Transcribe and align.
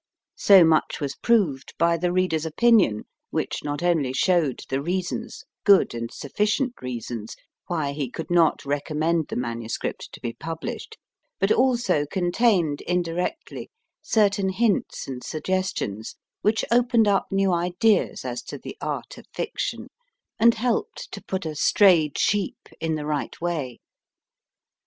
So 0.39 0.63
much 0.65 0.99
was 0.99 1.13
proved 1.13 1.75
by 1.77 1.95
the 1.95 2.11
reader 2.11 2.37
s 2.37 2.43
opinion, 2.43 3.03
which 3.29 3.63
not 3.63 3.83
only 3.83 4.13
showed 4.13 4.61
the 4.67 4.81
reasons 4.81 5.43
good 5.63 5.93
and 5.93 6.11
suf 6.11 6.31
ficient 6.33 6.71
reasons 6.81 7.35
why 7.67 7.91
he 7.91 8.09
could 8.09 8.31
not 8.31 8.65
recommend 8.65 9.27
the 9.27 9.35
manuscript 9.35 10.11
to 10.13 10.19
be 10.19 10.33
published, 10.33 10.97
but 11.37 11.51
also 11.51 12.07
contained, 12.07 12.81
indirectly, 12.87 13.69
certain 14.01 14.49
hints 14.49 15.07
and 15.07 15.23
suggestions, 15.23 16.15
which 16.41 16.65
opened 16.71 17.07
up 17.07 17.27
new 17.29 17.53
ideas 17.53 18.25
as 18.25 18.41
to 18.41 18.57
the 18.57 18.75
Art 18.81 19.19
of 19.19 19.25
B 19.25 19.25
2 19.25 19.25
4 19.25 19.25
MY 19.25 19.27
FIRST 19.27 19.37
BOOK 19.37 19.37
Fiction, 19.37 19.87
and 20.39 20.53
helped 20.55 21.11
to 21.11 21.21
put 21.21 21.45
a 21.45 21.53
strayed 21.53 22.17
sheep 22.17 22.57
in 22.79 22.95
the 22.95 23.05
right 23.05 23.39
way. 23.39 23.77